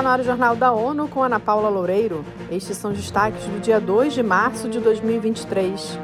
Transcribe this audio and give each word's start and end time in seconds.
Está 0.00 0.08
no 0.08 0.14
ar 0.14 0.20
o 0.20 0.24
Jornal 0.24 0.56
da 0.56 0.72
ONU 0.72 1.08
com 1.08 1.22
Ana 1.22 1.38
Paula 1.38 1.68
Loureiro. 1.68 2.24
Estes 2.50 2.78
são 2.78 2.90
destaques 2.90 3.44
do 3.44 3.60
dia 3.60 3.78
2 3.78 4.14
de 4.14 4.22
março 4.22 4.66
de 4.66 4.80
2023. 4.80 5.98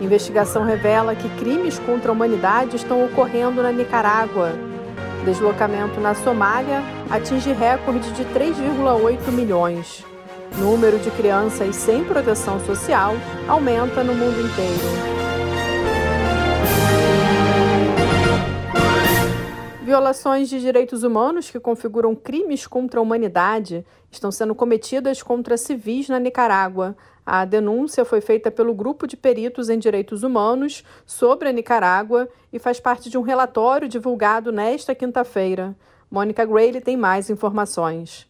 Investigação 0.00 0.64
revela 0.64 1.14
que 1.14 1.28
crimes 1.38 1.78
contra 1.78 2.10
a 2.10 2.12
humanidade 2.12 2.74
estão 2.74 3.04
ocorrendo 3.04 3.62
na 3.62 3.70
Nicarágua. 3.70 4.50
Deslocamento 5.24 6.00
na 6.00 6.16
Somália 6.16 6.82
atinge 7.08 7.52
recorde 7.52 8.10
de 8.10 8.24
3,8 8.24 9.30
milhões. 9.30 10.04
Número 10.58 10.98
de 10.98 11.12
crianças 11.12 11.76
sem 11.76 12.02
proteção 12.02 12.58
social 12.66 13.14
aumenta 13.46 14.02
no 14.02 14.14
mundo 14.16 14.40
inteiro. 14.40 15.21
Violações 20.12 20.50
de 20.50 20.60
direitos 20.60 21.04
humanos 21.04 21.48
que 21.48 21.58
configuram 21.58 22.14
crimes 22.14 22.66
contra 22.66 23.00
a 23.00 23.02
humanidade 23.02 23.82
estão 24.10 24.30
sendo 24.30 24.54
cometidas 24.54 25.22
contra 25.22 25.56
civis 25.56 26.06
na 26.06 26.18
Nicarágua. 26.18 26.94
A 27.24 27.46
denúncia 27.46 28.04
foi 28.04 28.20
feita 28.20 28.50
pelo 28.50 28.74
Grupo 28.74 29.06
de 29.06 29.16
Peritos 29.16 29.70
em 29.70 29.78
Direitos 29.78 30.22
Humanos 30.22 30.84
sobre 31.06 31.48
a 31.48 31.52
Nicarágua 31.52 32.28
e 32.52 32.58
faz 32.58 32.78
parte 32.78 33.08
de 33.08 33.16
um 33.16 33.22
relatório 33.22 33.88
divulgado 33.88 34.52
nesta 34.52 34.94
quinta-feira. 34.94 35.74
Mônica 36.10 36.44
Grayle 36.44 36.82
tem 36.82 36.94
mais 36.94 37.30
informações. 37.30 38.28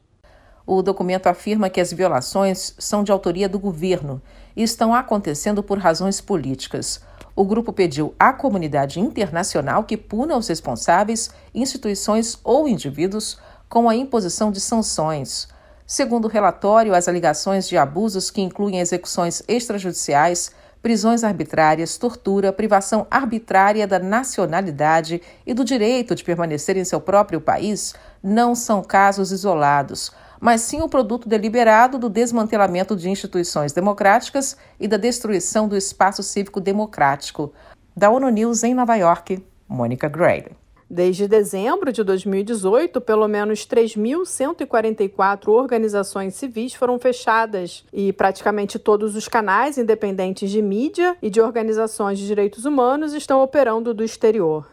O 0.65 0.83
documento 0.83 1.27
afirma 1.27 1.69
que 1.69 1.81
as 1.81 1.93
violações 1.93 2.77
são 2.79 3.03
de 3.03 3.11
autoria 3.11 3.49
do 3.49 3.59
governo 3.59 4.23
e 4.55 4.63
estão 4.63 4.95
acontecendo 4.95 5.65
por 5.65 5.79
razões 5.79 6.21
políticas. 6.21 7.03
O 7.35 7.45
grupo 7.45 7.73
pediu 7.73 8.15
à 8.19 8.33
comunidade 8.33 9.01
internacional 9.01 9.85
que 9.85 9.97
puna 9.97 10.37
os 10.37 10.49
responsáveis, 10.49 11.31
instituições 11.55 12.39
ou 12.45 12.69
indivíduos 12.69 13.39
com 13.69 13.89
a 13.89 13.97
imposição 13.97 14.51
de 14.51 14.61
sanções. 14.61 15.49
Segundo 15.87 16.27
o 16.27 16.29
relatório, 16.29 16.95
as 16.95 17.09
alegações 17.09 17.69
de 17.69 17.77
abusos 17.77 18.31
que 18.31 18.43
incluem 18.43 18.81
execuções 18.81 19.43
extrajudiciais, 19.49 20.53
prisões 20.83 21.25
arbitrárias, 21.25 21.97
tortura, 21.97 22.53
privação 22.53 23.07
arbitrária 23.11 23.87
da 23.87 23.99
nacionalidade 23.99 25.23
e 25.47 25.55
do 25.55 25.65
direito 25.65 26.15
de 26.15 26.25
permanecer 26.25 26.77
em 26.77 26.85
seu 26.85 27.01
próprio 27.01 27.41
país 27.41 27.95
não 28.23 28.55
são 28.55 28.83
casos 28.83 29.33
isolados 29.33 30.13
mas 30.43 30.63
sim 30.63 30.83
o 30.83 30.89
produto 30.89 31.29
deliberado 31.29 32.01
do 32.01 32.09
desmantelamento 32.09 32.97
de 32.97 33.09
instituições 33.09 33.73
democráticas 33.73 34.57
e 34.81 34.89
da 34.89 34.97
destruição 34.97 35.69
do 35.69 35.77
espaço 35.77 36.21
cívico 36.21 36.61
democrático. 36.61 37.53
Da 37.97 38.11
ONU 38.11 38.29
News 38.29 38.65
em 38.65 38.75
Nova 38.75 38.97
York, 38.97 39.41
Mônica 39.69 40.09
Gray. 40.09 40.47
Desde 40.91 41.29
dezembro 41.29 41.93
de 41.93 42.03
2018, 42.03 43.01
pelo 43.01 43.29
menos 43.29 43.61
3.144 43.61 45.47
organizações 45.49 46.35
civis 46.35 46.75
foram 46.75 46.99
fechadas 46.99 47.85
e 47.93 48.13
praticamente 48.13 48.81
todos 48.81 49.15
os 49.15 49.29
canais 49.29 49.79
independentes 49.79 50.51
de 50.51 50.61
mídia 50.61 51.17
e 51.23 51.31
de 51.31 51.41
organizações 51.41 52.19
de 52.19 52.27
direitos 52.27 52.65
humanos 52.65 53.13
estão 53.15 53.41
operando 53.41 53.95
do 53.95 54.03
exterior. 54.03 54.67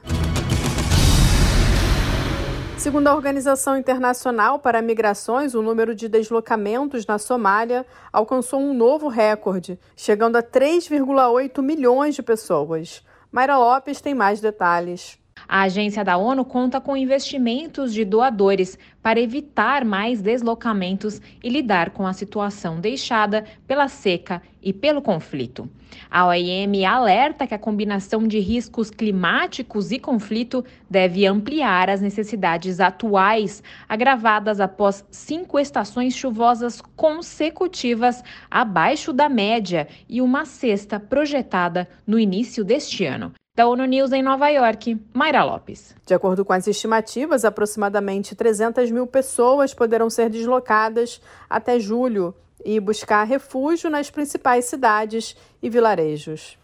Segundo 2.79 3.09
a 3.09 3.13
Organização 3.13 3.75
Internacional 3.75 4.57
para 4.57 4.81
Migrações, 4.81 5.53
o 5.53 5.61
número 5.61 5.93
de 5.93 6.07
deslocamentos 6.07 7.05
na 7.05 7.17
Somália 7.17 7.85
alcançou 8.11 8.61
um 8.61 8.73
novo 8.73 9.09
recorde, 9.09 9.77
chegando 9.97 10.37
a 10.37 10.41
3,8 10.41 11.61
milhões 11.61 12.15
de 12.15 12.23
pessoas. 12.23 13.03
Mayra 13.29 13.57
Lopes 13.57 13.99
tem 13.99 14.15
mais 14.15 14.39
detalhes. 14.39 15.19
A 15.51 15.63
agência 15.63 16.03
da 16.03 16.15
ONU 16.15 16.45
conta 16.45 16.79
com 16.79 16.95
investimentos 16.95 17.91
de 17.91 18.05
doadores 18.05 18.77
para 19.01 19.19
evitar 19.19 19.83
mais 19.83 20.21
deslocamentos 20.21 21.19
e 21.43 21.49
lidar 21.49 21.89
com 21.89 22.05
a 22.05 22.13
situação 22.13 22.79
deixada 22.79 23.43
pela 23.65 23.87
seca 23.87 24.43
e 24.61 24.71
pelo 24.71 25.01
conflito. 25.01 25.67
A 26.07 26.27
OIM 26.27 26.85
alerta 26.85 27.47
que 27.47 27.55
a 27.55 27.57
combinação 27.57 28.27
de 28.27 28.37
riscos 28.37 28.91
climáticos 28.91 29.91
e 29.91 29.97
conflito 29.97 30.63
deve 30.87 31.25
ampliar 31.25 31.89
as 31.89 31.99
necessidades 31.99 32.79
atuais, 32.79 33.63
agravadas 33.87 34.59
após 34.59 35.03
cinco 35.09 35.57
estações 35.57 36.13
chuvosas 36.13 36.79
consecutivas 36.95 38.23
abaixo 38.51 39.11
da 39.11 39.27
média 39.27 39.87
e 40.07 40.21
uma 40.21 40.45
sexta 40.45 40.99
projetada 40.99 41.89
no 42.05 42.19
início 42.19 42.63
deste 42.63 43.03
ano. 43.03 43.33
Da 43.59 43.67
ONU 43.67 43.83
News 43.83 44.13
em 44.13 44.23
Nova 44.23 44.47
York, 44.47 44.97
Mayra 45.13 45.43
Lopes. 45.43 45.93
De 46.05 46.13
acordo 46.13 46.45
com 46.45 46.53
as 46.53 46.65
estimativas, 46.65 47.43
aproximadamente 47.43 48.33
300 48.33 48.89
mil 48.89 49.05
pessoas 49.05 49.73
poderão 49.73 50.09
ser 50.09 50.29
deslocadas 50.29 51.21
até 51.49 51.77
julho 51.77 52.33
e 52.63 52.79
buscar 52.79 53.25
refúgio 53.25 53.89
nas 53.89 54.09
principais 54.09 54.63
cidades 54.63 55.35
e 55.61 55.69
vilarejos. 55.69 56.57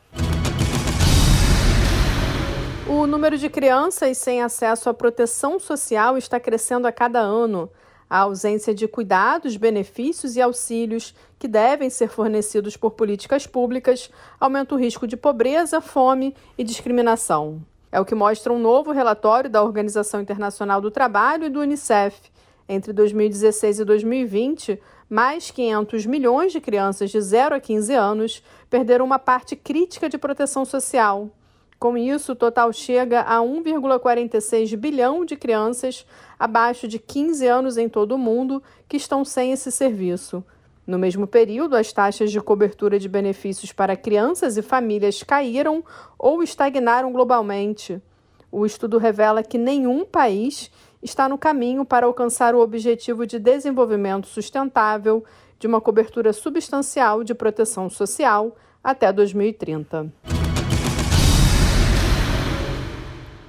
O 2.87 3.05
número 3.05 3.37
de 3.37 3.49
crianças 3.49 4.17
sem 4.17 4.41
acesso 4.41 4.89
à 4.89 4.93
proteção 4.93 5.59
social 5.59 6.17
está 6.17 6.39
crescendo 6.39 6.87
a 6.87 6.93
cada 6.93 7.19
ano. 7.19 7.69
A 8.09 8.19
ausência 8.19 8.73
de 8.73 8.87
cuidados, 8.87 9.57
benefícios 9.57 10.35
e 10.35 10.41
auxílios 10.41 11.15
que 11.39 11.47
devem 11.47 11.89
ser 11.89 12.07
fornecidos 12.07 12.77
por 12.77 12.91
políticas 12.91 13.47
públicas 13.47 14.11
aumenta 14.39 14.75
o 14.75 14.77
risco 14.77 15.07
de 15.07 15.17
pobreza, 15.17 15.81
fome 15.81 16.35
e 16.57 16.63
discriminação. 16.63 17.61
É 17.91 17.99
o 17.99 18.05
que 18.05 18.13
mostra 18.13 18.53
um 18.53 18.59
novo 18.59 18.91
relatório 18.91 19.49
da 19.49 19.63
Organização 19.63 20.21
Internacional 20.21 20.81
do 20.81 20.91
Trabalho 20.91 21.45
e 21.45 21.49
do 21.49 21.61
Unicef. 21.61 22.29
Entre 22.67 22.93
2016 22.93 23.79
e 23.79 23.85
2020, 23.85 24.81
mais 25.09 25.49
500 25.49 26.05
milhões 26.05 26.51
de 26.51 26.59
crianças 26.59 27.09
de 27.09 27.21
0 27.21 27.55
a 27.55 27.59
15 27.59 27.93
anos 27.93 28.43
perderam 28.69 29.05
uma 29.05 29.19
parte 29.19 29.55
crítica 29.55 30.09
de 30.09 30.17
proteção 30.17 30.65
social. 30.65 31.29
Com 31.85 31.95
isso, 31.95 32.31
o 32.31 32.35
total 32.35 32.73
chega 32.73 33.21
a 33.21 33.37
1,46 33.37 34.75
bilhão 34.75 35.23
de 35.23 35.35
crianças 35.35 36.03
abaixo 36.39 36.87
de 36.87 36.97
15 36.97 37.45
anos 37.45 37.77
em 37.77 37.87
todo 37.87 38.13
o 38.13 38.17
mundo 38.17 38.63
que 38.89 38.97
estão 38.97 39.23
sem 39.23 39.51
esse 39.51 39.71
serviço. 39.71 40.43
No 40.87 40.97
mesmo 40.97 41.27
período, 41.27 41.75
as 41.75 41.93
taxas 41.93 42.31
de 42.31 42.41
cobertura 42.41 42.97
de 42.97 43.07
benefícios 43.07 43.71
para 43.71 43.95
crianças 43.95 44.57
e 44.57 44.63
famílias 44.63 45.21
caíram 45.21 45.83
ou 46.17 46.41
estagnaram 46.41 47.11
globalmente. 47.11 48.01
O 48.51 48.65
estudo 48.65 48.97
revela 48.97 49.43
que 49.43 49.59
nenhum 49.59 50.05
país 50.05 50.71
está 51.03 51.29
no 51.29 51.37
caminho 51.37 51.85
para 51.85 52.07
alcançar 52.07 52.55
o 52.55 52.61
objetivo 52.61 53.27
de 53.27 53.37
desenvolvimento 53.37 54.25
sustentável 54.25 55.23
de 55.59 55.67
uma 55.67 55.79
cobertura 55.79 56.33
substancial 56.33 57.23
de 57.23 57.35
proteção 57.35 57.91
social 57.91 58.55
até 58.83 59.13
2030. 59.13 60.34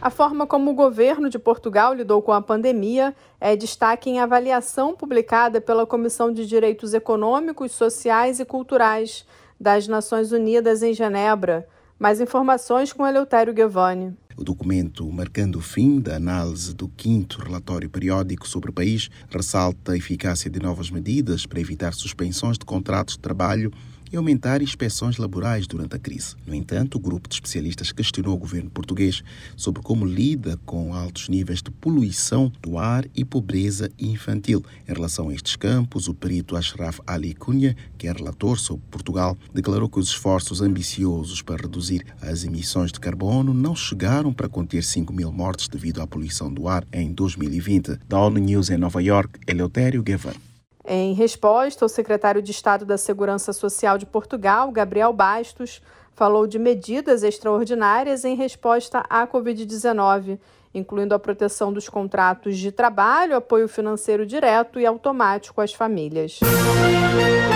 A 0.00 0.10
forma 0.10 0.46
como 0.46 0.70
o 0.70 0.74
governo 0.74 1.30
de 1.30 1.38
Portugal 1.38 1.94
lidou 1.94 2.20
com 2.20 2.32
a 2.32 2.42
pandemia 2.42 3.14
é 3.40 3.56
destaque 3.56 4.10
em 4.10 4.20
avaliação 4.20 4.94
publicada 4.94 5.60
pela 5.60 5.86
Comissão 5.86 6.30
de 6.30 6.46
Direitos 6.46 6.92
Econômicos, 6.92 7.72
Sociais 7.72 8.38
e 8.38 8.44
Culturais 8.44 9.24
das 9.58 9.88
Nações 9.88 10.32
Unidas 10.32 10.82
em 10.82 10.92
Genebra. 10.92 11.66
Mais 11.98 12.20
informações 12.20 12.92
com 12.92 13.06
Eleutério 13.06 13.54
Guevani. 13.54 14.14
O 14.36 14.44
documento, 14.44 15.10
marcando 15.10 15.56
o 15.56 15.62
fim 15.62 15.98
da 15.98 16.16
análise 16.16 16.74
do 16.74 16.88
quinto 16.88 17.40
relatório 17.40 17.88
periódico 17.88 18.46
sobre 18.46 18.68
o 18.68 18.72
país, 18.72 19.08
ressalta 19.30 19.92
a 19.92 19.96
eficácia 19.96 20.50
de 20.50 20.60
novas 20.60 20.90
medidas 20.90 21.46
para 21.46 21.58
evitar 21.58 21.94
suspensões 21.94 22.58
de 22.58 22.66
contratos 22.66 23.14
de 23.14 23.20
trabalho 23.20 23.72
e 24.12 24.16
aumentar 24.16 24.62
inspeções 24.62 25.16
laborais 25.16 25.66
durante 25.66 25.96
a 25.96 25.98
crise. 25.98 26.34
No 26.46 26.54
entanto, 26.54 26.96
o 26.96 27.00
grupo 27.00 27.28
de 27.28 27.34
especialistas 27.34 27.92
questionou 27.92 28.34
o 28.34 28.38
governo 28.38 28.70
português 28.70 29.22
sobre 29.56 29.82
como 29.82 30.04
lida 30.04 30.58
com 30.64 30.94
altos 30.94 31.28
níveis 31.28 31.62
de 31.62 31.70
poluição 31.70 32.52
do 32.62 32.78
ar 32.78 33.04
e 33.14 33.24
pobreza 33.24 33.90
infantil. 33.98 34.64
Em 34.88 34.92
relação 34.92 35.28
a 35.28 35.34
estes 35.34 35.56
campos, 35.56 36.08
o 36.08 36.14
perito 36.14 36.56
Ashraf 36.56 37.00
Ali 37.06 37.34
Cunha, 37.34 37.76
que 37.98 38.06
é 38.06 38.12
relator 38.12 38.58
sobre 38.58 38.84
Portugal, 38.90 39.36
declarou 39.52 39.88
que 39.88 39.98
os 39.98 40.08
esforços 40.08 40.60
ambiciosos 40.60 41.42
para 41.42 41.62
reduzir 41.62 42.04
as 42.20 42.44
emissões 42.44 42.92
de 42.92 43.00
carbono 43.00 43.52
não 43.52 43.74
chegaram 43.74 44.32
para 44.32 44.48
conter 44.48 44.82
5 44.82 45.12
mil 45.12 45.32
mortes 45.32 45.68
devido 45.68 46.00
à 46.00 46.06
poluição 46.06 46.52
do 46.52 46.68
ar 46.68 46.84
em 46.92 47.12
2020. 47.12 47.98
Da 48.08 48.18
ONU 48.20 48.38
News 48.38 48.70
em 48.70 48.76
Nova 48.76 49.02
York, 49.02 49.40
Eleutério 49.46 50.02
Guevara. 50.02 50.55
Em 50.88 51.14
resposta, 51.14 51.84
o 51.84 51.88
secretário 51.88 52.40
de 52.40 52.52
Estado 52.52 52.84
da 52.84 52.96
Segurança 52.96 53.52
Social 53.52 53.98
de 53.98 54.06
Portugal, 54.06 54.70
Gabriel 54.70 55.12
Bastos, 55.12 55.82
falou 56.14 56.46
de 56.46 56.60
medidas 56.60 57.24
extraordinárias 57.24 58.24
em 58.24 58.36
resposta 58.36 59.02
à 59.10 59.26
Covid-19, 59.26 60.38
incluindo 60.72 61.12
a 61.12 61.18
proteção 61.18 61.72
dos 61.72 61.88
contratos 61.88 62.56
de 62.56 62.70
trabalho, 62.70 63.34
apoio 63.34 63.66
financeiro 63.66 64.24
direto 64.24 64.78
e 64.78 64.86
automático 64.86 65.60
às 65.60 65.74
famílias. 65.74 66.38
Esse 66.40 67.55